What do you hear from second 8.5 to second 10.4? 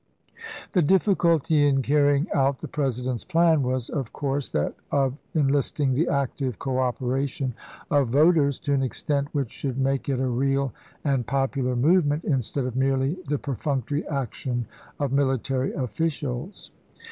to an extent which should make it a